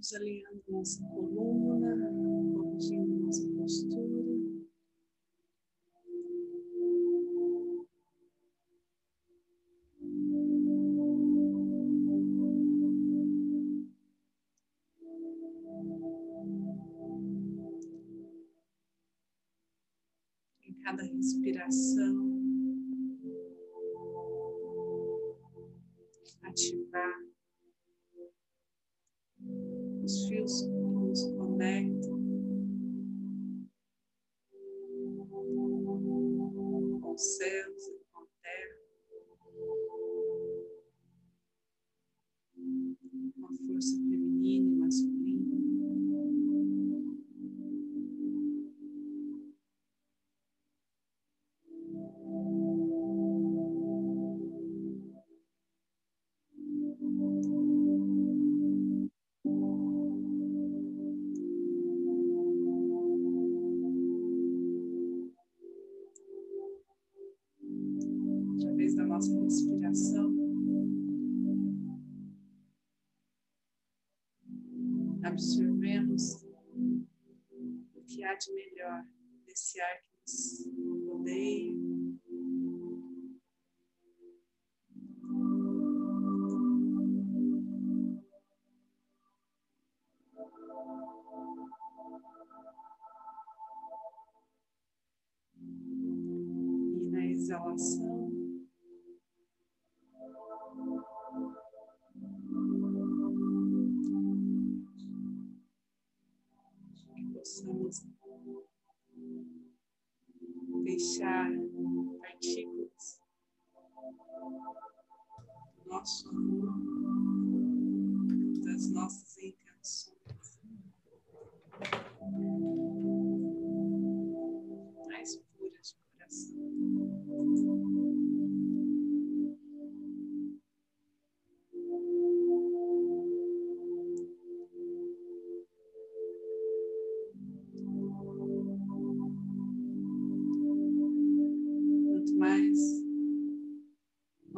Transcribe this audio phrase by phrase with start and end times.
[0.00, 1.94] Vamos alinhando nossa coluna,
[2.56, 3.09] corrigindo
[97.50, 98.09] zealous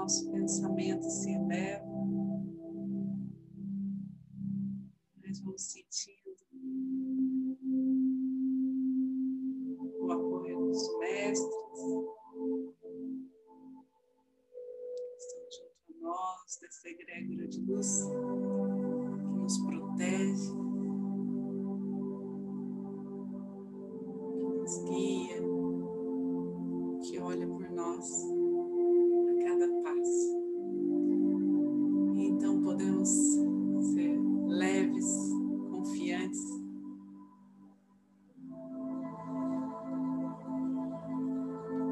[0.00, 1.84] nosso pensamento se eleva,
[5.22, 6.19] nós vamos sentir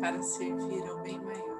[0.00, 1.57] para servir ao bem maior.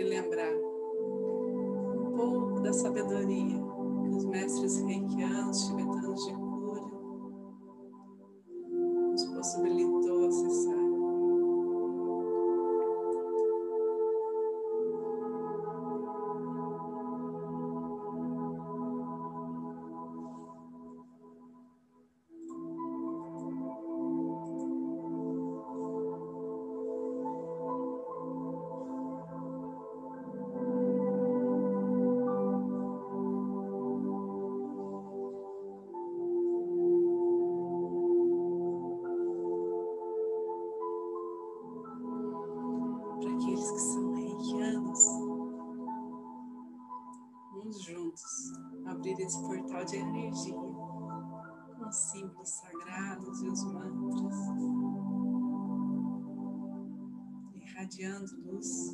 [0.00, 3.60] e lembrar um pouco da sabedoria
[4.02, 6.82] que os mestres reikianos, tibetanos de cura,
[9.10, 9.79] nos possibilitam.
[47.70, 48.52] vamos juntos
[48.84, 54.36] abrir esse portal de energia com os símbolos sagrados e os mantras,
[57.54, 58.92] irradiando luz.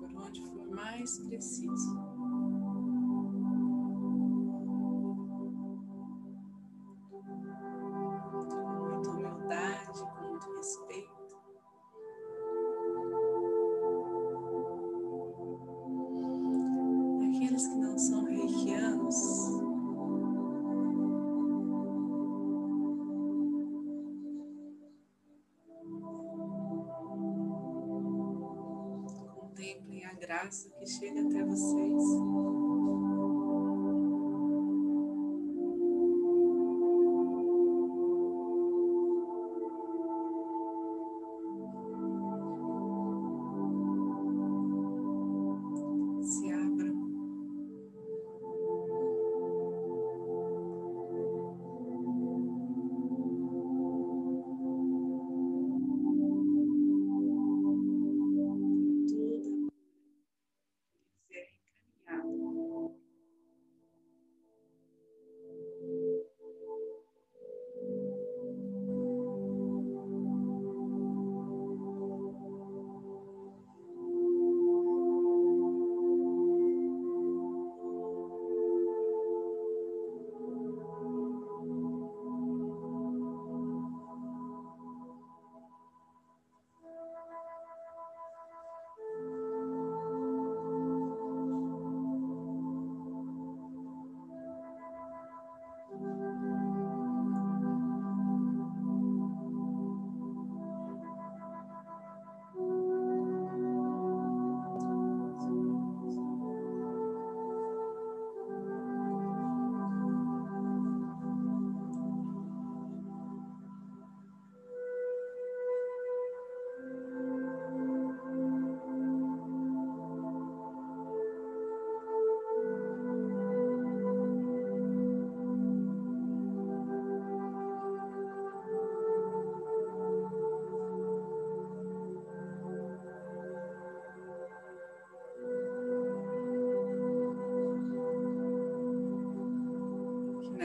[0.00, 2.05] Por onde for mais preciso.
[30.06, 32.55] a graça que chega até vocês.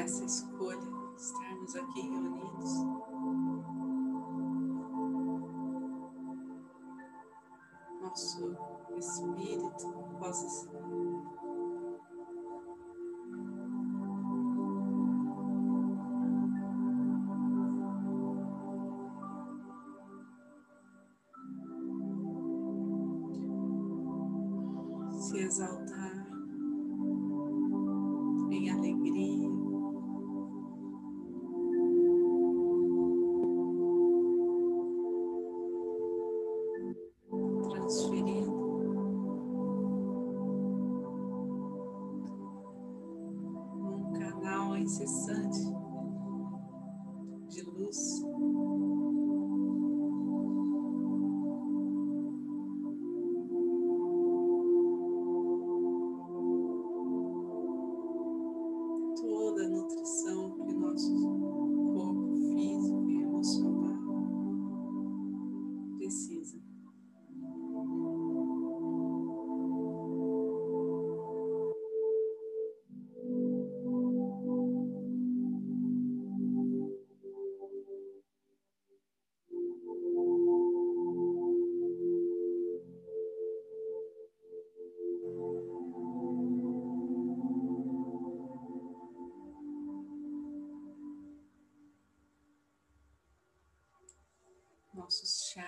[0.01, 0.79] Nessa escolha
[1.15, 2.73] estarmos aqui reunidos.
[8.01, 8.57] Nosso
[8.97, 10.47] espírito possa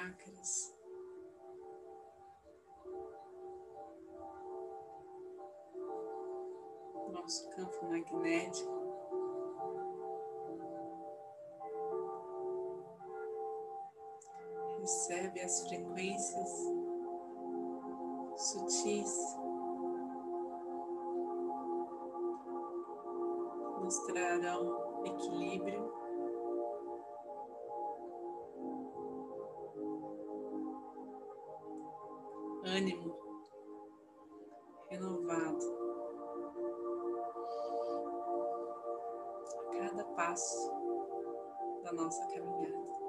[0.04, 0.76] chakras.
[7.12, 8.84] Nosso campo magnético.
[14.80, 16.50] Recebe as frequências
[18.36, 19.38] sutis,
[23.82, 26.03] nos trarão equilíbrio.
[32.74, 33.16] Ânimo
[34.90, 35.66] renovado
[39.60, 40.72] a cada passo
[41.84, 43.03] da nossa caminhada.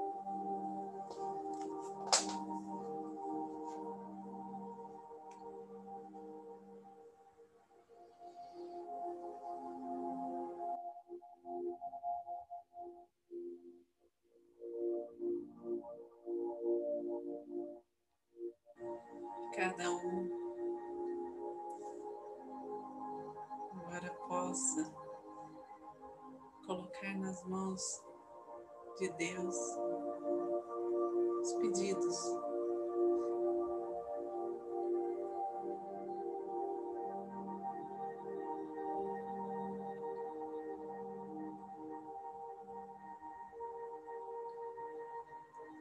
[31.65, 32.17] Pedidos.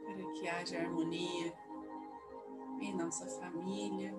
[0.05, 1.53] Para que haja harmonia
[2.79, 4.13] em nossa família,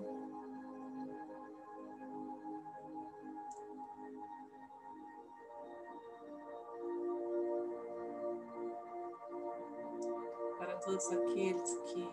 [10.95, 12.09] todos aqueles que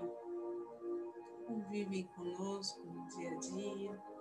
[1.46, 4.12] convivem conosco no dia a dia.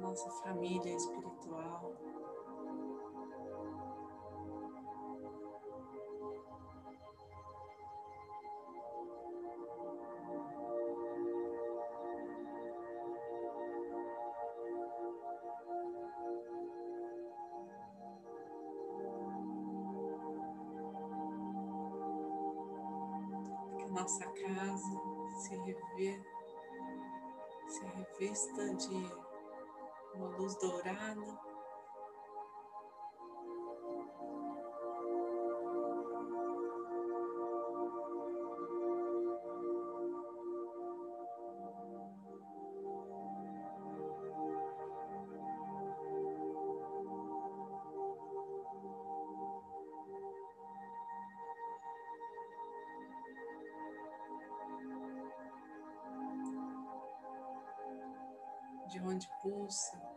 [0.00, 1.94] nossa família espiritual.
[28.52, 29.10] De
[30.14, 31.51] uma luz dourada.
[58.92, 60.11] De onde pulsa.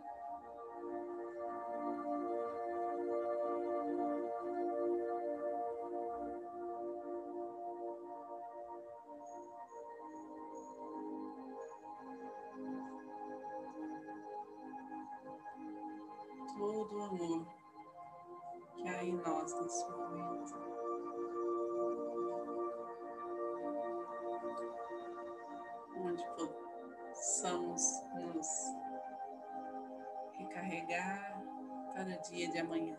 [31.95, 32.97] Para o dia de amanhã.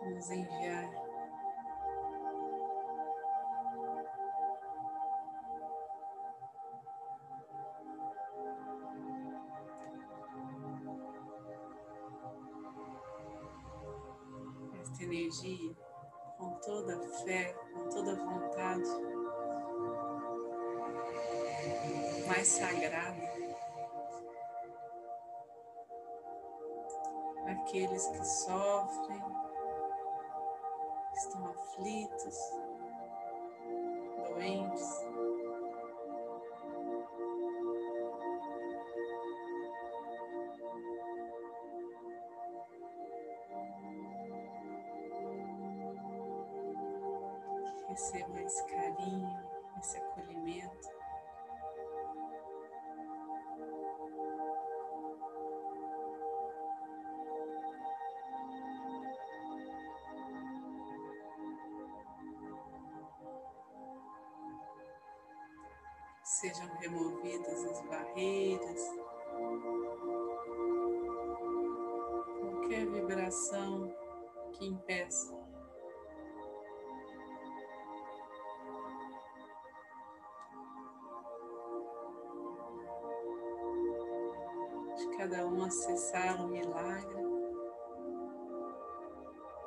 [0.00, 0.65] Vamos enviar
[22.46, 23.36] mais sagrada.
[27.48, 29.22] Aqueles que sofrem,
[31.14, 32.38] estão aflitos,
[34.28, 35.05] doentes.
[85.28, 87.26] Cada um acessar o milagre.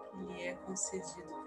[0.10, 1.39] Que lhe é concedido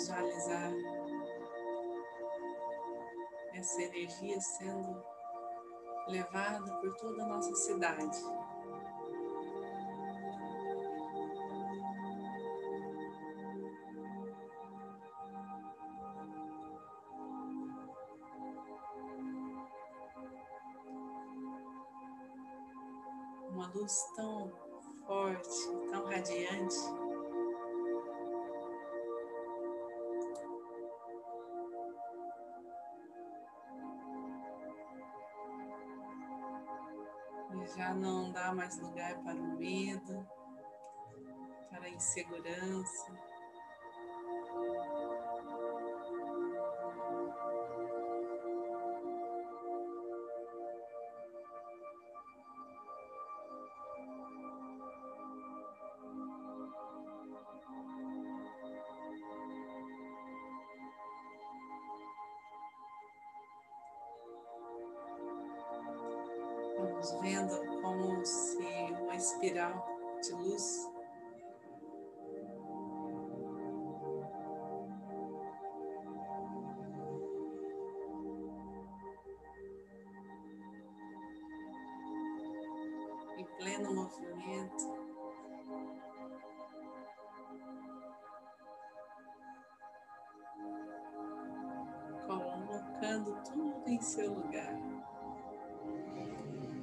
[0.00, 0.72] visualizar
[3.52, 5.04] essa energia sendo
[6.08, 8.18] levada por toda a nossa cidade.
[23.50, 24.50] uma luz tão
[25.06, 26.76] forte, tão radiante.
[37.76, 40.26] Já não dá mais lugar para o medo,
[41.70, 43.29] para a insegurança.
[83.60, 85.00] Pleno movimento.
[92.26, 94.80] Colocando tudo em seu lugar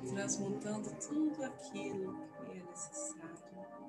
[0.07, 3.86] transmutando tudo aquilo que é necessário.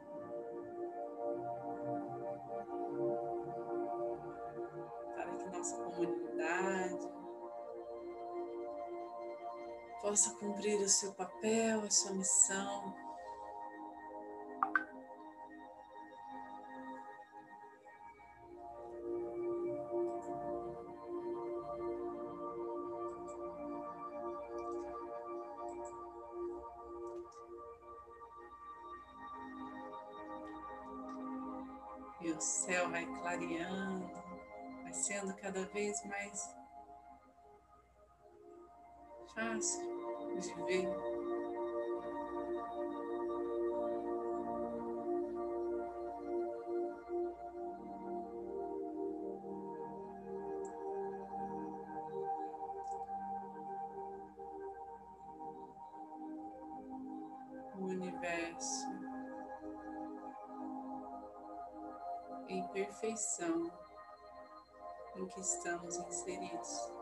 [10.09, 12.95] Possa cumprir o seu papel, a sua missão.
[32.23, 34.11] E o céu vai clareando,
[34.85, 36.57] vai sendo cada vez mais
[39.35, 39.98] fácil
[40.39, 40.87] de.
[57.75, 58.89] O universo
[62.49, 63.71] em perfeição
[65.17, 66.98] em que estamos inseridos.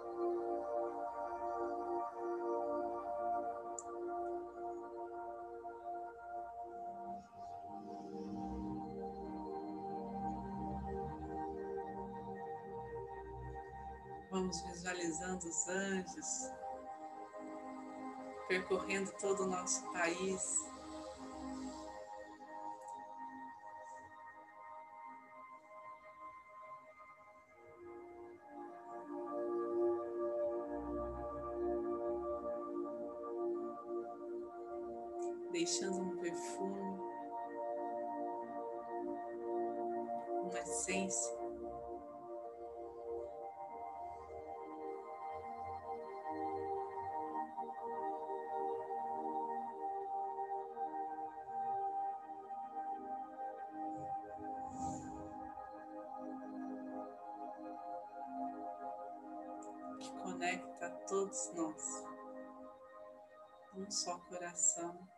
[14.37, 16.51] Vamos visualizando os anjos
[18.47, 20.76] percorrendo todo o nosso país.
[60.37, 62.05] Conecta a todos nós,
[63.75, 65.09] um só coração.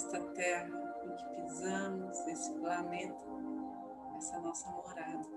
[0.00, 3.26] Esta terra em que pisamos, esse planeta
[4.16, 5.28] essa nossa morada.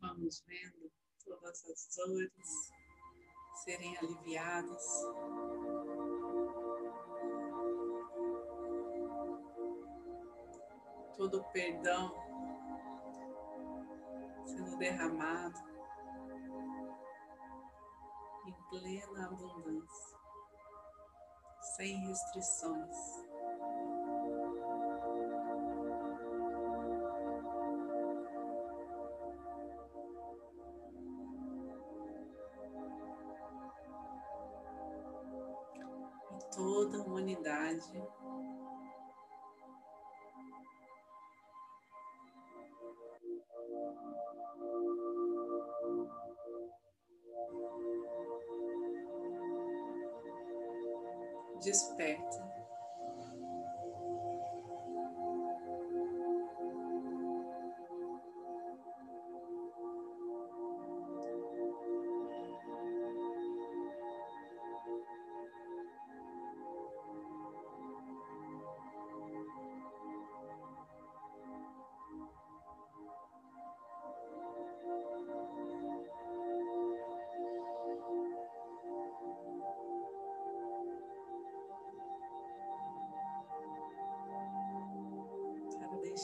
[0.00, 0.90] Vamos vendo
[1.24, 2.72] todas as dores
[3.64, 5.35] serem aliviadas.
[11.16, 12.14] Todo o perdão
[14.44, 15.58] sendo derramado
[18.46, 20.18] em plena abundância,
[21.76, 23.26] sem restrições.
[36.54, 38.02] Toda a humanidade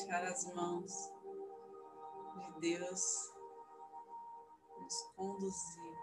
[0.02, 0.92] deixar as mãos
[2.34, 3.32] de Deus
[4.80, 5.96] nos conduzir.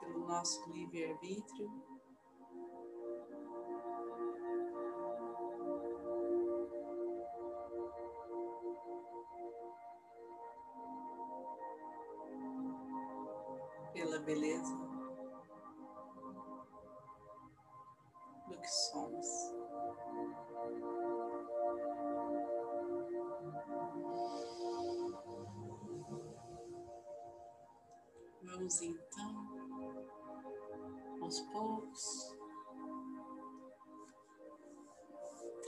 [0.00, 1.91] Pelo nosso livre-arbítrio,
[18.62, 19.52] que somos.
[28.42, 29.46] Vamos então,
[31.20, 32.36] aos poucos,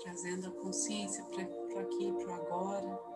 [0.03, 3.14] trazendo a consciência para aqui, para agora.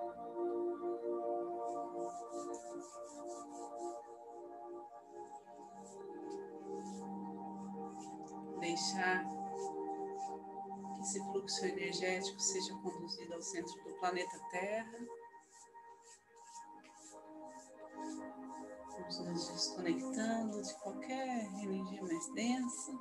[11.58, 14.98] Fluxo energético seja conduzido ao centro do planeta Terra.
[18.98, 22.92] Vamos nos desconectando de qualquer energia mais densa.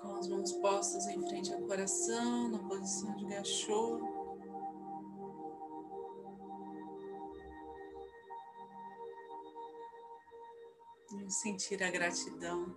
[0.00, 4.13] Com as mãos postas em frente ao coração, na posição de gachô.
[11.44, 12.74] Sentir a gratidão.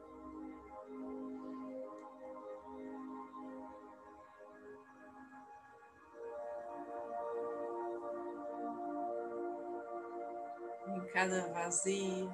[10.85, 12.29] Em cada vazio,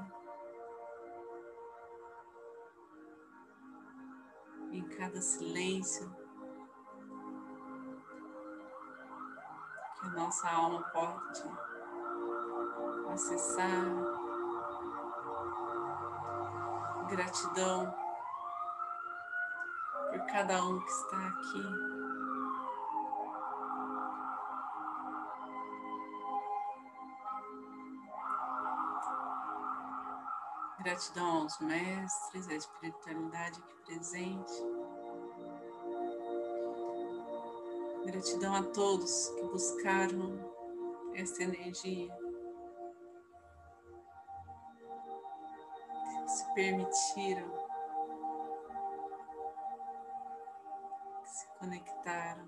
[4.72, 6.12] em cada silêncio,
[10.00, 11.43] que a nossa alma pode
[13.13, 14.12] acessar.
[17.13, 17.93] Gratidão
[20.10, 21.63] por cada um que está aqui.
[30.80, 34.54] Gratidão aos mestres, à espiritualidade aqui presente.
[38.08, 40.52] Gratidão a todos que buscaram
[41.13, 42.22] essa energia.
[46.53, 47.51] Permitiram,
[51.23, 52.47] se conectaram.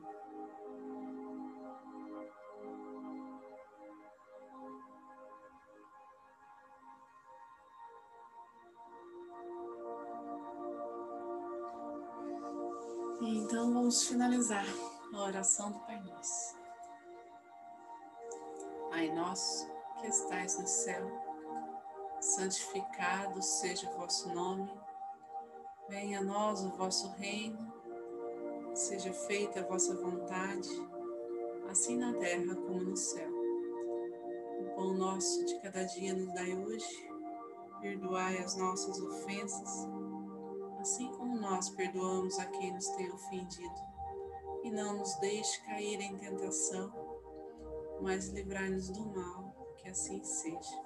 [13.22, 14.66] E então vamos finalizar
[15.14, 16.56] a oração do Pai Nosso.
[18.90, 19.68] Pai nosso
[20.00, 21.25] que estais no céu
[22.26, 24.70] santificado seja o vosso nome,
[25.88, 27.72] venha a nós o vosso reino,
[28.74, 30.70] seja feita a vossa vontade,
[31.70, 33.30] assim na terra como no céu.
[34.60, 37.10] O pão nosso de cada dia nos dai hoje,
[37.80, 39.88] perdoai as nossas ofensas,
[40.80, 43.82] assim como nós perdoamos a quem nos tem ofendido,
[44.64, 46.92] e não nos deixe cair em tentação,
[48.02, 50.86] mas livrai-nos do mal, que assim seja.